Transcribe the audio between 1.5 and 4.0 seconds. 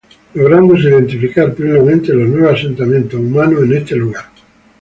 plenamente nueve asentamientos humanos en este